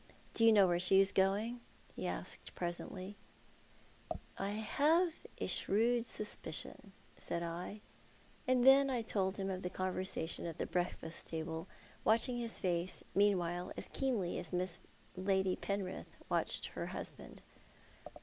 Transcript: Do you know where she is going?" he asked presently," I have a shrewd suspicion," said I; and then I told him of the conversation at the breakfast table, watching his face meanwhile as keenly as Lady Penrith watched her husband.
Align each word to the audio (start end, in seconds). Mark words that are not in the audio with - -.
Do 0.33 0.43
you 0.43 0.51
know 0.51 0.65
where 0.65 0.79
she 0.79 0.99
is 0.99 1.11
going?" 1.11 1.61
he 1.95 2.07
asked 2.07 2.55
presently," 2.55 3.17
I 4.39 4.49
have 4.49 5.13
a 5.39 5.45
shrewd 5.45 6.07
suspicion," 6.07 6.91
said 7.19 7.43
I; 7.43 7.81
and 8.47 8.63
then 8.65 8.89
I 8.89 9.03
told 9.03 9.37
him 9.37 9.51
of 9.51 9.61
the 9.61 9.69
conversation 9.69 10.47
at 10.47 10.57
the 10.57 10.65
breakfast 10.65 11.27
table, 11.27 11.67
watching 12.03 12.39
his 12.39 12.57
face 12.57 13.03
meanwhile 13.13 13.71
as 13.77 13.89
keenly 13.89 14.39
as 14.39 14.79
Lady 15.15 15.55
Penrith 15.55 16.17
watched 16.29 16.65
her 16.73 16.87
husband. 16.87 17.43